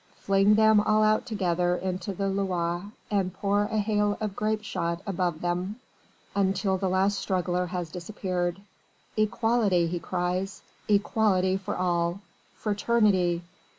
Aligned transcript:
Fling 0.15 0.55
them 0.55 0.79
all 0.79 1.03
out 1.03 1.27
together 1.27 1.75
into 1.75 2.11
the 2.11 2.27
Loire 2.27 2.91
and 3.11 3.31
pour 3.31 3.65
a 3.65 3.77
hail 3.77 4.17
of 4.19 4.35
grape 4.35 4.63
shot 4.63 4.99
above 5.05 5.41
them 5.41 5.79
until 6.35 6.75
the 6.79 6.89
last 6.89 7.19
struggler 7.19 7.67
has 7.67 7.91
disappeared! 7.91 8.59
"Equality!" 9.15 9.85
he 9.85 9.99
cries, 9.99 10.63
"Equality 10.87 11.55
for 11.57 11.75
all! 11.77 12.19
Fraternity! 12.55 13.43